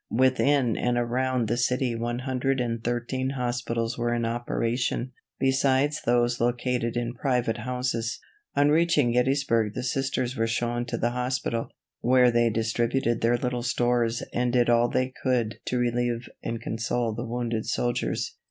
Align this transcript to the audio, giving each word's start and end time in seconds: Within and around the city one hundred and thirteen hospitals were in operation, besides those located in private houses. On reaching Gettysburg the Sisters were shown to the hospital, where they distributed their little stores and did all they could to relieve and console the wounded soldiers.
Within 0.09 0.75
and 0.77 0.97
around 0.97 1.47
the 1.47 1.57
city 1.57 1.93
one 1.93 2.17
hundred 2.25 2.59
and 2.59 2.83
thirteen 2.83 3.29
hospitals 3.37 3.99
were 3.99 4.15
in 4.15 4.25
operation, 4.25 5.11
besides 5.39 6.01
those 6.01 6.41
located 6.41 6.97
in 6.97 7.13
private 7.13 7.57
houses. 7.59 8.19
On 8.55 8.69
reaching 8.69 9.11
Gettysburg 9.11 9.73
the 9.75 9.83
Sisters 9.83 10.35
were 10.35 10.47
shown 10.47 10.87
to 10.87 10.97
the 10.97 11.11
hospital, 11.11 11.67
where 11.99 12.31
they 12.31 12.49
distributed 12.49 13.21
their 13.21 13.37
little 13.37 13.61
stores 13.61 14.23
and 14.33 14.51
did 14.51 14.71
all 14.71 14.89
they 14.89 15.13
could 15.21 15.59
to 15.65 15.77
relieve 15.77 16.27
and 16.41 16.59
console 16.59 17.13
the 17.13 17.27
wounded 17.27 17.67
soldiers. 17.67 18.37